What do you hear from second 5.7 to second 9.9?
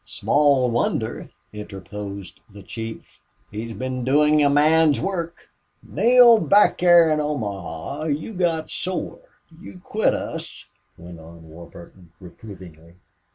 "Neale, back there in Omaha you got sore you